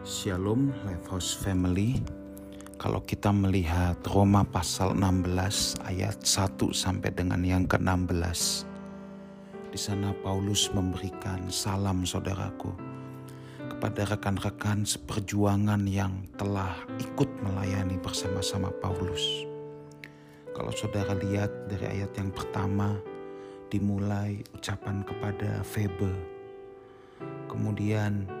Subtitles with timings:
[0.00, 2.00] Shalom Lifehouse Family.
[2.80, 8.64] Kalau kita melihat Roma pasal 16 ayat 1 sampai dengan yang ke-16.
[9.68, 12.72] Di sana Paulus memberikan salam saudaraku
[13.68, 19.44] kepada rekan-rekan seperjuangan yang telah ikut melayani bersama-sama Paulus.
[20.56, 22.96] Kalau saudara lihat dari ayat yang pertama
[23.68, 26.08] dimulai ucapan kepada Febe.
[27.52, 28.39] Kemudian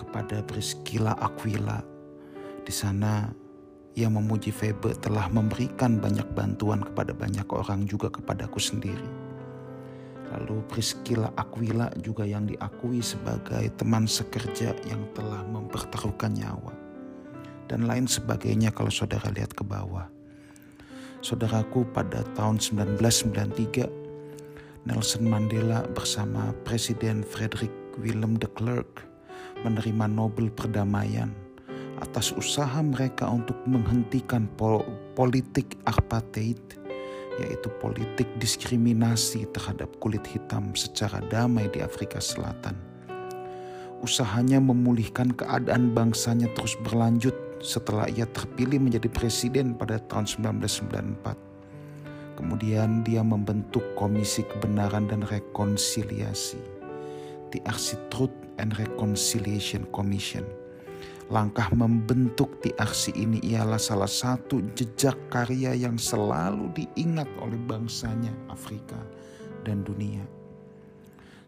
[0.00, 1.80] kepada Priscilla Aquila.
[2.64, 3.28] Di sana
[3.98, 9.10] ia memuji Febe telah memberikan banyak bantuan kepada banyak orang juga kepadaku sendiri.
[10.30, 16.70] Lalu Priscilla Aquila juga yang diakui sebagai teman sekerja yang telah mempertaruhkan nyawa.
[17.66, 20.06] Dan lain sebagainya kalau saudara lihat ke bawah.
[21.20, 24.00] Saudaraku pada tahun 1993
[24.88, 29.09] Nelson Mandela bersama Presiden Frederick Willem de Klerk
[29.64, 31.32] menerima Nobel Perdamaian
[32.00, 34.80] atas usaha mereka untuk menghentikan pol
[35.12, 36.56] politik apartheid,
[37.36, 42.74] yaitu politik diskriminasi terhadap kulit hitam secara damai di Afrika Selatan.
[44.00, 50.24] Usahanya memulihkan keadaan bangsanya terus berlanjut setelah ia terpilih menjadi presiden pada tahun
[50.56, 51.36] 1994.
[52.40, 56.56] Kemudian dia membentuk Komisi Kebenaran dan Rekonsiliasi,
[57.52, 60.44] TRC Truth and Reconciliation Commission.
[61.32, 68.98] Langkah membentuk TRC ini ialah salah satu jejak karya yang selalu diingat oleh bangsanya Afrika
[69.64, 70.22] dan dunia.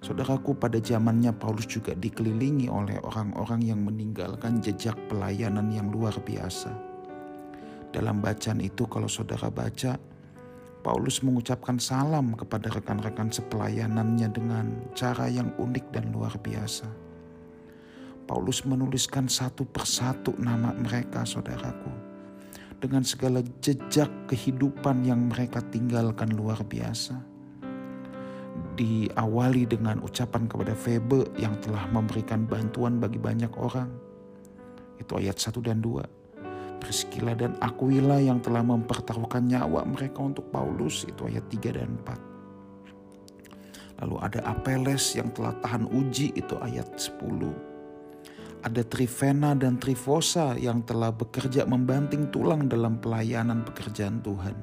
[0.03, 6.75] Saudaraku pada zamannya Paulus juga dikelilingi oleh orang-orang yang meninggalkan jejak pelayanan yang luar biasa.
[7.95, 9.95] Dalam bacaan itu kalau saudara baca,
[10.83, 14.67] Paulus mengucapkan salam kepada rekan-rekan sepelayanannya dengan
[14.99, 16.91] cara yang unik dan luar biasa.
[18.27, 21.91] Paulus menuliskan satu persatu nama mereka, saudaraku,
[22.83, 27.15] dengan segala jejak kehidupan yang mereka tinggalkan luar biasa.
[28.75, 33.87] Diawali dengan ucapan kepada Febe yang telah memberikan bantuan bagi banyak orang.
[34.99, 36.22] Itu ayat 1 dan 2
[36.83, 44.03] Priscilla dan Aquila yang telah mempertaruhkan nyawa mereka untuk Paulus itu ayat 3 dan 4.
[44.03, 48.67] Lalu ada Apeles yang telah tahan uji itu ayat 10.
[48.67, 54.59] Ada Trivena dan Trifosa yang telah bekerja membanting tulang dalam pelayanan pekerjaan Tuhan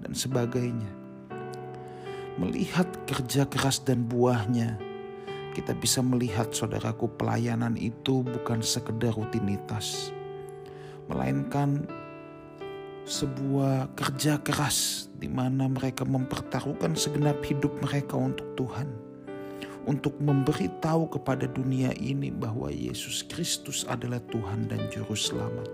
[0.00, 0.88] dan sebagainya.
[2.40, 4.80] Melihat kerja keras dan buahnya,
[5.52, 10.16] kita bisa melihat saudaraku pelayanan itu bukan sekedar rutinitas
[11.08, 11.88] melainkan
[13.08, 18.88] sebuah kerja keras di mana mereka mempertaruhkan segenap hidup mereka untuk Tuhan.
[19.88, 25.64] Untuk memberitahu kepada dunia ini bahwa Yesus Kristus adalah Tuhan dan Juru Selamat.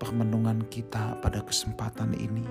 [0.00, 2.48] Permenungan kita pada kesempatan ini,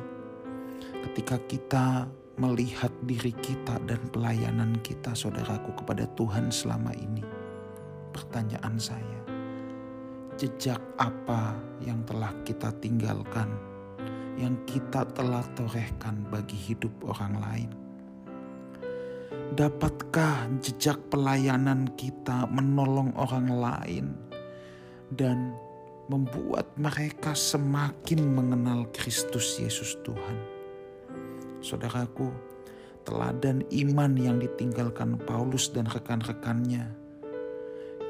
[1.09, 2.05] ketika kita
[2.37, 7.25] melihat diri kita dan pelayanan kita, saudaraku, kepada Tuhan selama ini,
[8.13, 9.19] pertanyaan saya,
[10.37, 13.49] jejak apa yang telah kita tinggalkan,
[14.37, 17.69] yang kita telah torehkan bagi hidup orang lain?
[19.53, 24.05] Dapatkah jejak pelayanan kita menolong orang lain
[25.13, 25.53] dan
[26.09, 30.37] membuat mereka semakin mengenal Kristus Yesus Tuhan?
[31.61, 32.33] Saudaraku,
[33.05, 37.03] teladan iman yang ditinggalkan Paulus dan rekan-rekannya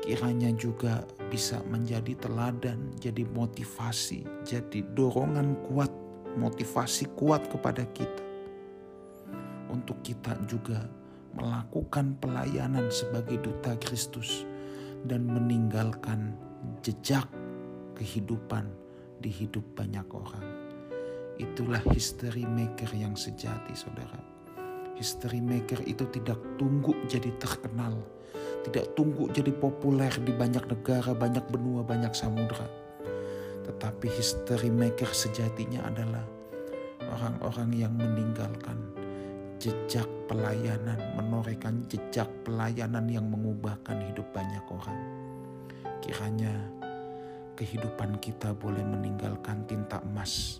[0.04, 5.90] kiranya juga bisa menjadi teladan, jadi motivasi, jadi dorongan kuat,
[6.38, 8.22] motivasi kuat kepada kita.
[9.74, 10.86] Untuk kita juga
[11.34, 14.46] melakukan pelayanan sebagai duta Kristus
[15.10, 16.38] dan meninggalkan
[16.86, 17.26] jejak
[17.98, 18.70] kehidupan
[19.18, 20.46] di hidup banyak orang.
[21.42, 24.22] Itulah history maker yang sejati, saudara.
[25.02, 27.98] History maker itu tidak tunggu jadi terkenal,
[28.64, 32.66] tidak tunggu jadi populer di banyak negara, banyak benua, banyak samudra.
[33.64, 36.24] Tetapi history maker sejatinya adalah
[37.14, 38.80] orang-orang yang meninggalkan
[39.60, 45.00] jejak pelayanan, menorehkan jejak pelayanan yang mengubahkan hidup banyak orang.
[46.04, 46.52] Kiranya
[47.56, 50.60] kehidupan kita boleh meninggalkan tinta emas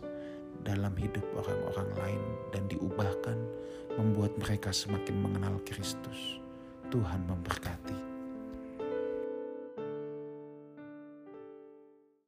[0.64, 2.24] dalam hidup orang-orang lain
[2.56, 3.36] dan diubahkan
[4.00, 6.43] membuat mereka semakin mengenal Kristus.
[6.94, 8.03] Tuhan memberkati.